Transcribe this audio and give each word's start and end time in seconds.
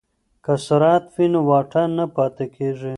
که 0.43 0.53
سرعت 0.65 1.03
وي 1.13 1.25
نو 1.33 1.39
واټن 1.49 1.89
نه 1.99 2.05
پاتې 2.15 2.45
کیږي. 2.55 2.89